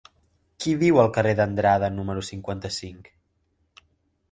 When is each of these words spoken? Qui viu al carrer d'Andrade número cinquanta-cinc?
Qui 0.63 0.71
viu 0.83 0.97
al 1.01 1.11
carrer 1.17 1.33
d'Andrade 1.41 1.91
número 1.99 2.25
cinquanta-cinc? 2.33 3.13